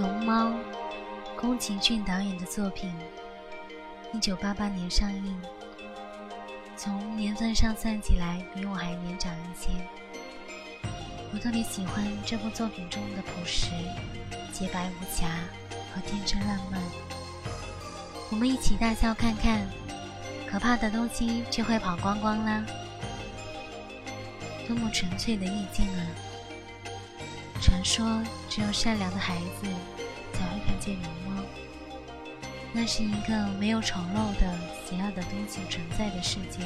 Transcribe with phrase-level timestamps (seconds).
[0.00, 0.50] 龙猫，
[1.36, 2.90] 宫崎骏导演的作品，
[4.14, 5.38] 一九八八年上映。
[6.74, 9.68] 从年份上算起来，比我还年长一些。
[11.34, 13.68] 我特别喜欢这部作品中的朴实、
[14.50, 15.26] 洁白无瑕
[15.94, 16.80] 和天真烂漫。
[18.30, 19.68] 我们一起大笑看看，
[20.50, 22.64] 可怕的东西就会跑光光啦！
[24.66, 26.00] 多么纯粹的意境啊！
[27.62, 29.68] 传说只有善良的孩子
[30.70, 31.42] 看见龙猫，
[32.72, 34.56] 那是一个没有丑陋的
[34.86, 36.60] 邪恶的东西存在的世界。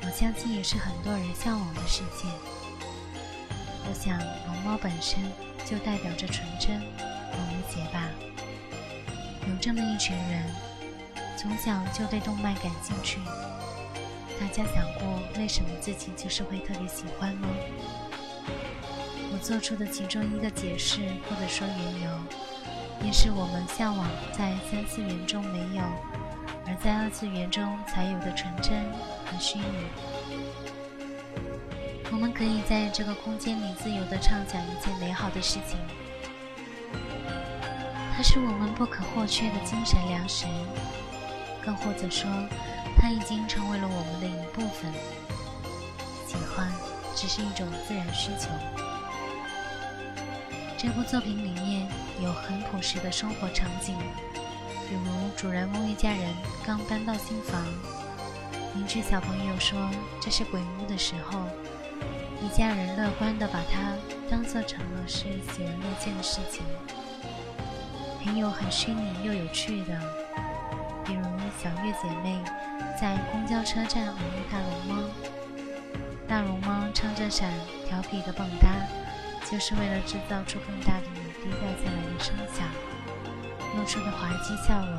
[0.00, 2.26] 我相信也是很多人向往的世界。
[3.86, 5.22] 我想，龙猫本身
[5.66, 8.08] 就代表着纯真和无邪吧。
[9.46, 10.50] 有这么一群人，
[11.36, 13.18] 从小就对动漫感兴趣。
[14.40, 17.48] 大家想过为什么自己就是会特别喜欢吗？
[19.30, 22.10] 我做出的其中一个解释或者说缘由，
[23.04, 25.82] 也是我们向往在三次元中没有，
[26.66, 28.84] 而在二次元中才有的纯真
[29.26, 29.64] 和虚拟。
[32.10, 35.78] 我们可以在这个空间里自由地畅想一件美好的事情，
[38.14, 40.46] 它是我们不可或缺的精神粮食，
[41.64, 42.30] 更或者说，
[42.96, 44.92] 它已经成为了我们的一部分。
[46.26, 46.70] 喜欢
[47.14, 48.48] 只是一种自然需求。
[50.78, 51.88] 这部作品里面
[52.22, 53.96] 有很朴实的生活场景，
[54.88, 56.32] 比如主人翁一家人
[56.64, 57.60] 刚搬到新房，
[58.74, 61.40] 邻居小朋友说这是鬼屋的时候。
[62.40, 63.94] 一家人乐观地把它
[64.28, 66.62] 当做成了是喜闻乐见的事情，
[68.24, 70.00] 还有很虚拟又有趣的，
[71.04, 71.22] 比如
[71.62, 72.42] 小月姐妹
[73.00, 75.02] 在公交车站偶遇大龙猫，
[76.26, 77.48] 大龙猫撑着伞
[77.86, 81.06] 调皮的蹦跶，就是为了制造出更大的
[82.22, 82.66] 声响，
[83.76, 84.98] 露出的滑稽笑容，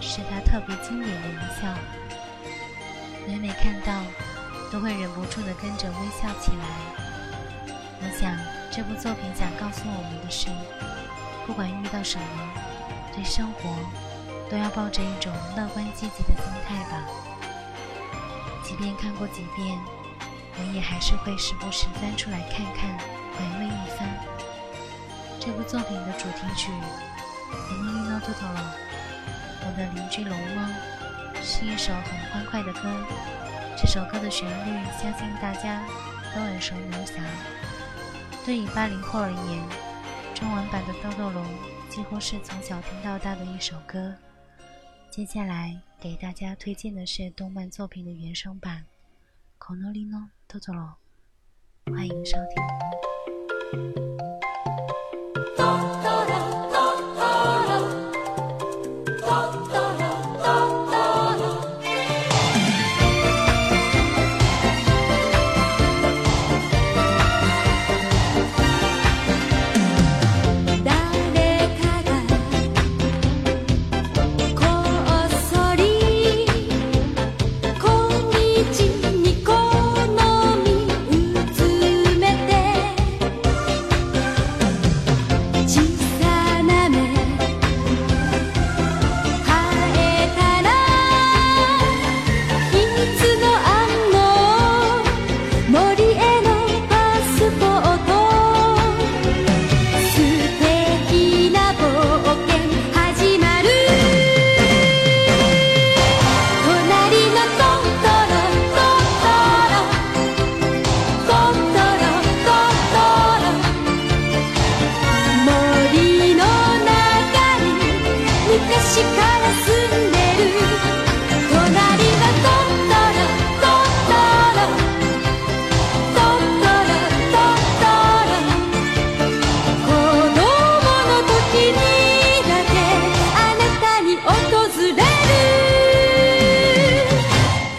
[0.00, 1.66] 是他特别经典的一笑，
[3.26, 4.02] 每每看到。
[4.72, 6.64] 都会忍不住的跟着微笑起来。
[7.68, 8.36] 我想，
[8.72, 10.48] 这部作品想告诉我们的是，
[11.46, 12.52] 不管遇到什么，
[13.14, 13.70] 对生活
[14.50, 17.06] 都要抱着一种乐观积极的心态吧。
[18.64, 19.78] 即便看过几遍，
[20.58, 22.98] 我也还是会时不时翻出来看看，
[25.66, 26.70] 作品的主题曲
[27.72, 28.74] 《Nino n o t o t o r o
[29.66, 30.68] 我的邻居龙猫，
[31.42, 32.80] 是一首很欢快的歌。
[33.76, 35.82] 这首歌的旋律，相信大家
[36.34, 37.16] 都耳熟能详。
[38.44, 41.42] 对于八零后而言，中文版的《豆豆龙》
[41.88, 44.14] 几乎是从小听到大的一首歌。
[45.10, 48.84] 接下来给大家推荐的是动漫作品的原声版
[49.64, 50.92] 《Konolino Totoro》，
[51.94, 52.36] 欢迎收
[53.72, 54.33] 听。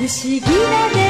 [0.05, 1.04] 不思議な出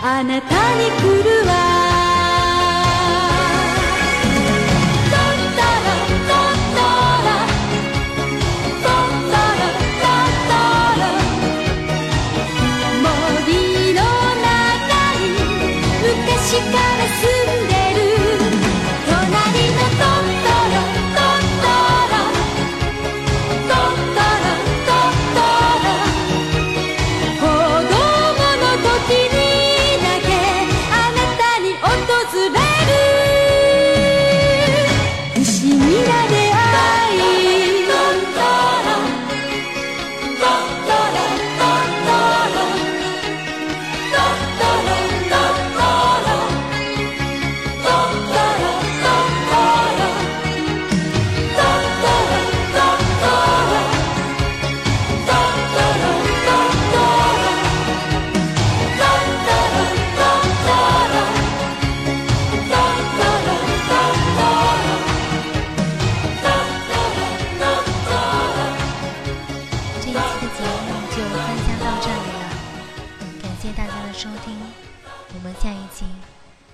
[0.00, 1.17] あなたに来る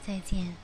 [0.06, 0.63] 再见。